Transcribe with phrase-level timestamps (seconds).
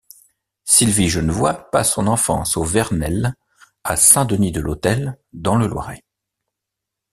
[0.65, 3.35] Sylvie Genevoix passe son enfance aux Vernelles,
[3.83, 6.03] à Saint-Denis-de-l'Hôtel, dans le Loiret.